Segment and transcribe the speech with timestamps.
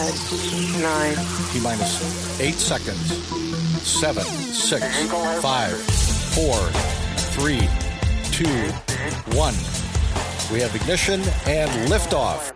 [0.00, 1.14] Nine.
[1.52, 3.22] T minus eight seconds.
[3.86, 4.82] Seven, six,
[5.42, 5.76] five,
[6.32, 6.56] four,
[7.34, 7.68] three,
[8.32, 8.48] two,
[9.36, 9.52] one.
[10.50, 12.50] We have ignition and liftoff.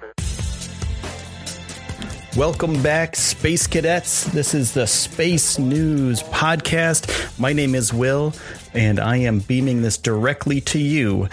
[2.34, 4.24] Welcome back, Space Cadets.
[4.24, 7.38] This is the Space News Podcast.
[7.38, 8.32] My name is Will,
[8.72, 11.28] and I am beaming this directly to you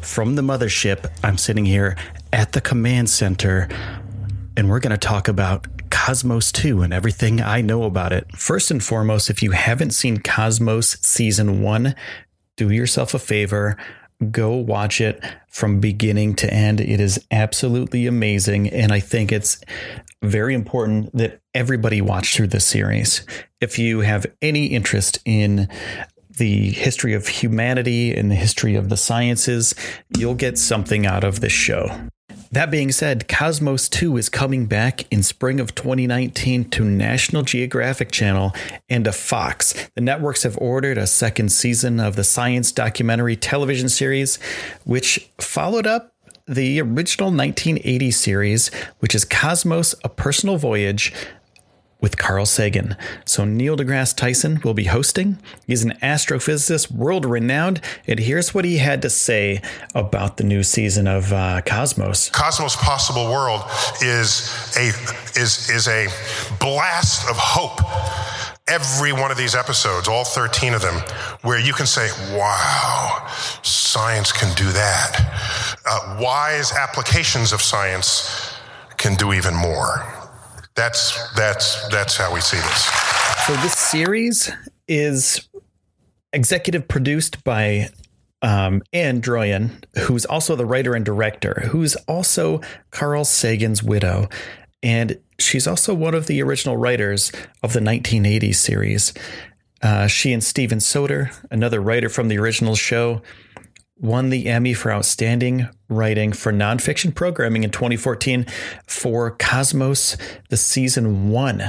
[0.00, 1.10] from the mothership.
[1.22, 1.98] I'm sitting here
[2.32, 3.68] at the command center,
[4.60, 8.30] and we're going to talk about Cosmos 2 and everything I know about it.
[8.36, 11.94] First and foremost, if you haven't seen Cosmos Season 1,
[12.56, 13.78] do yourself a favor.
[14.30, 16.78] Go watch it from beginning to end.
[16.78, 18.68] It is absolutely amazing.
[18.68, 19.62] And I think it's
[20.20, 23.24] very important that everybody watch through this series.
[23.62, 25.70] If you have any interest in
[26.36, 29.74] the history of humanity and the history of the sciences,
[30.18, 32.10] you'll get something out of this show.
[32.52, 38.10] That being said, Cosmos 2 is coming back in spring of 2019 to National Geographic
[38.10, 38.52] Channel
[38.88, 39.72] and to Fox.
[39.94, 44.40] The networks have ordered a second season of the science documentary television series,
[44.84, 46.12] which followed up
[46.48, 51.12] the original 1980 series, which is Cosmos A Personal Voyage
[52.00, 52.96] with Carl Sagan.
[53.24, 55.38] So Neil deGrasse Tyson will be hosting.
[55.66, 59.60] He's an astrophysicist, world renowned, and here's what he had to say
[59.94, 62.30] about the new season of uh, Cosmos.
[62.30, 63.62] Cosmos Possible World
[64.02, 64.88] is a
[65.38, 66.08] is is a
[66.58, 67.80] blast of hope.
[68.68, 70.94] Every one of these episodes, all 13 of them,
[71.42, 73.26] where you can say, wow,
[73.62, 75.78] science can do that.
[75.84, 78.54] Uh, wise applications of science
[78.96, 80.19] can do even more.
[80.80, 82.84] That's that's that's how we see this.
[83.46, 84.50] So this series
[84.88, 85.46] is
[86.32, 87.90] executive produced by
[88.40, 94.30] um, Ann Druyan, who's also the writer and director, who's also Carl Sagan's widow.
[94.82, 97.30] And she's also one of the original writers
[97.62, 99.12] of the 1980s series.
[99.82, 103.20] Uh, she and Steven Soter, another writer from the original show,
[104.00, 108.46] won the Emmy for Outstanding Writing for Nonfiction Programming in 2014
[108.86, 110.16] for Cosmos,
[110.48, 111.62] the season one.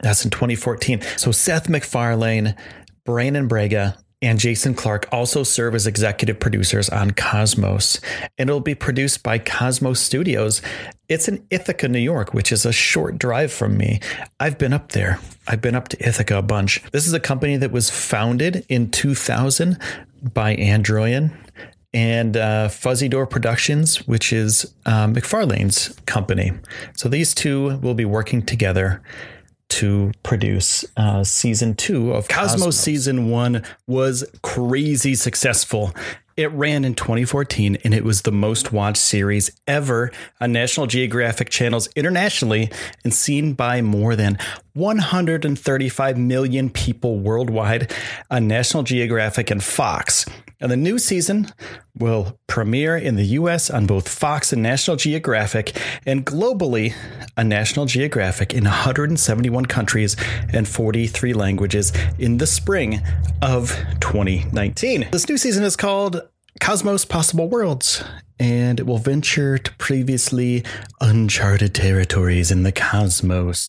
[0.00, 1.00] That's in 2014.
[1.16, 2.54] So Seth MacFarlane,
[3.04, 8.00] Brannon Braga, and Jason Clark also serve as executive producers on Cosmos,
[8.36, 10.60] and it'll be produced by Cosmos Studios.
[11.08, 14.00] It's in Ithaca, New York, which is a short drive from me.
[14.40, 15.20] I've been up there.
[15.46, 16.82] I've been up to Ithaca a bunch.
[16.90, 19.78] This is a company that was founded in 2000
[20.34, 21.32] by Ann Druyan
[21.92, 26.52] and uh, Fuzzy Door Productions, which is um, MacFarlane's company.
[26.96, 29.02] So these two will be working together
[29.68, 32.52] to produce uh, season two of Cosmos.
[32.52, 32.76] Cosmos.
[32.78, 35.92] Season one was crazy successful.
[36.38, 41.50] It ran in 2014 and it was the most watched series ever on National Geographic
[41.50, 42.70] channels internationally
[43.02, 44.38] and seen by more than
[44.74, 47.92] 135 million people worldwide
[48.30, 50.26] on National Geographic and Fox.
[50.60, 51.48] And the new season
[51.96, 55.76] will premiere in the US on both Fox and National Geographic,
[56.06, 56.94] and globally
[57.36, 60.16] on National Geographic in 171 countries
[60.52, 63.00] and 43 languages in the spring
[63.42, 65.08] of 2019.
[65.12, 66.27] This new season is called
[66.60, 68.02] Cosmos Possible Worlds,
[68.38, 70.64] and it will venture to previously
[71.00, 73.68] uncharted territories in the cosmos.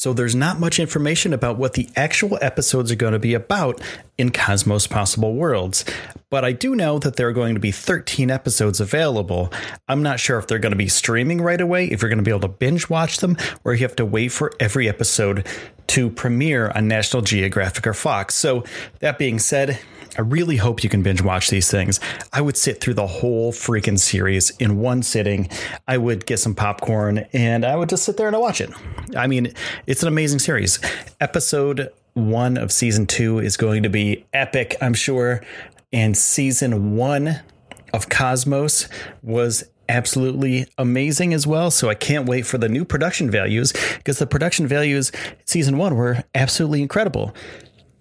[0.00, 3.82] So there's not much information about what the actual episodes are going to be about
[4.16, 5.84] in Cosmos Possible Worlds,
[6.30, 9.52] but I do know that there are going to be 13 episodes available.
[9.88, 12.24] I'm not sure if they're going to be streaming right away, if you're going to
[12.24, 15.46] be able to binge watch them, or you have to wait for every episode
[15.88, 18.34] to premiere on National Geographic or Fox.
[18.34, 18.64] So
[19.00, 19.78] that being said,
[20.20, 21.98] I really hope you can binge watch these things.
[22.30, 25.48] I would sit through the whole freaking series in one sitting.
[25.88, 28.70] I would get some popcorn and I would just sit there and watch it.
[29.16, 29.54] I mean,
[29.86, 30.78] it's an amazing series.
[31.22, 35.42] Episode one of season two is going to be epic, I'm sure.
[35.90, 37.40] And season one
[37.94, 38.90] of Cosmos
[39.22, 41.70] was absolutely amazing as well.
[41.70, 45.12] So I can't wait for the new production values because the production values
[45.46, 47.34] season one were absolutely incredible.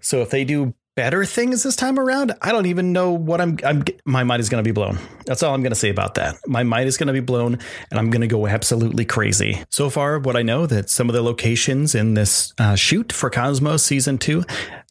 [0.02, 3.58] So if they do better things this time around, I don't even know what I'm.
[3.64, 5.00] I'm my mind is going to be blown.
[5.26, 6.36] That's all I'm going to say about that.
[6.46, 7.58] My mind is going to be blown,
[7.90, 9.64] and I'm going to go absolutely crazy.
[9.70, 13.30] So far, what I know that some of the locations in this uh, shoot for
[13.30, 14.44] Cosmos season two,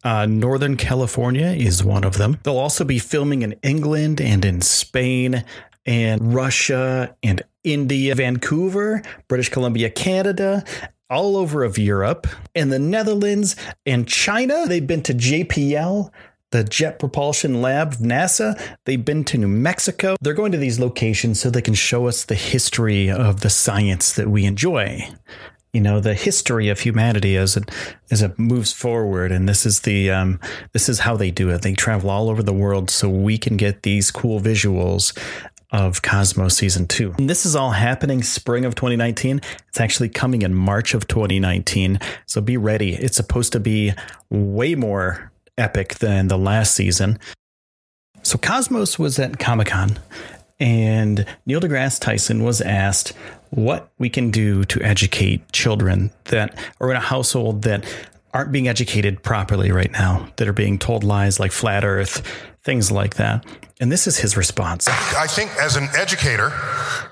[0.02, 2.38] uh, Northern California is one of them.
[2.42, 5.44] They'll also be filming in England and in Spain
[5.84, 10.64] and Russia and India, Vancouver, British Columbia, Canada,
[11.10, 13.56] all over of Europe and the Netherlands
[13.86, 14.66] and China.
[14.66, 16.10] They've been to JPL,
[16.50, 18.60] the Jet Propulsion Lab NASA.
[18.84, 20.16] They've been to New Mexico.
[20.20, 24.12] They're going to these locations so they can show us the history of the science
[24.14, 25.08] that we enjoy.
[25.72, 27.70] You know the history of humanity as it
[28.10, 30.40] as it moves forward, and this is the um,
[30.72, 31.60] this is how they do it.
[31.60, 35.16] They travel all over the world so we can get these cool visuals
[35.70, 37.14] of Cosmos season two.
[37.18, 39.40] And this is all happening spring of 2019.
[39.68, 42.00] It's actually coming in March of 2019.
[42.26, 42.94] So be ready.
[42.94, 43.92] It's supposed to be
[44.30, 47.18] way more epic than the last season.
[48.22, 49.98] So Cosmos was at Comic Con
[50.60, 53.12] and Neil deGrasse Tyson was asked
[53.50, 57.84] what we can do to educate children that are in a household that
[58.34, 62.22] aren't being educated properly right now, that are being told lies like flat earth,
[62.68, 63.46] things like that.
[63.80, 64.86] And this is his response.
[65.16, 66.50] I think as an educator,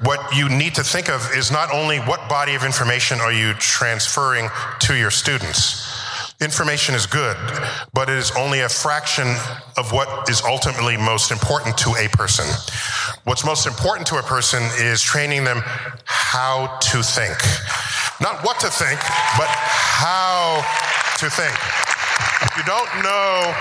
[0.03, 3.55] what you need to think of is not only what body of information are you
[3.55, 4.51] transferring
[4.81, 5.81] to your students.
[6.43, 7.39] Information is good,
[7.95, 9.29] but it is only a fraction
[9.79, 12.45] of what is ultimately most important to a person.
[13.25, 15.63] What's most important to a person is training them
[16.05, 17.39] how to think.
[18.21, 19.01] Not what to think,
[19.41, 20.61] but how
[21.17, 21.57] to think.
[22.45, 23.55] If you don't know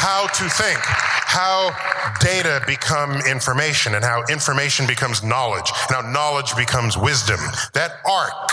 [0.00, 0.80] how to think,
[1.32, 1.72] how
[2.20, 7.40] data become information and how information becomes knowledge and how knowledge becomes wisdom.
[7.72, 8.52] That arc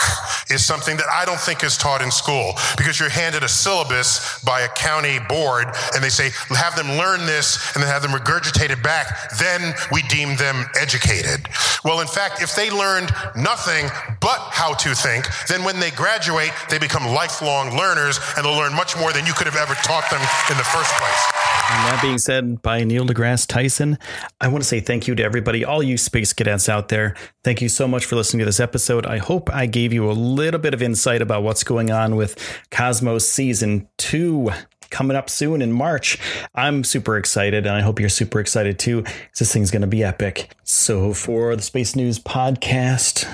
[0.50, 4.42] is something that I don't think is taught in school because you're handed a syllabus
[4.46, 8.12] by a county board and they say, have them learn this and then have them
[8.12, 9.30] regurgitate it back.
[9.38, 11.50] Then we deem them educated.
[11.84, 13.92] Well, in fact, if they learned nothing
[14.22, 18.74] but how to think, then when they graduate, they become lifelong learners and they'll learn
[18.74, 21.39] much more than you could have ever taught them in the first place.
[21.72, 24.00] And that being said, by Neil deGrasse Tyson,
[24.42, 27.16] I want to say thank you to everybody, all you space cadets out there.
[27.44, 29.06] Thank you so much for listening to this episode.
[29.06, 32.38] I hope I gave you a little bit of insight about what's going on with
[32.72, 34.50] Cosmos Season 2
[34.90, 36.18] coming up soon in March.
[36.56, 39.04] I'm super excited, and I hope you're super excited too.
[39.38, 40.56] This thing's going to be epic.
[40.64, 43.28] So, for the Space News Podcast,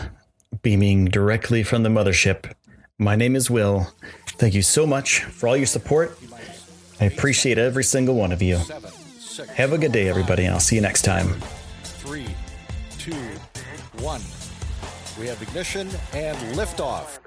[0.61, 2.51] beaming directly from the mothership,
[2.99, 3.87] my name is Will.
[4.37, 6.17] Thank you so much for all your support.
[6.99, 8.59] I appreciate every single one of you.
[9.55, 11.41] Have a good day, everybody, and I'll see you next time.
[11.83, 12.27] Three,
[12.97, 13.13] two,
[14.01, 14.21] one.
[15.19, 17.19] We have ignition and liftoff.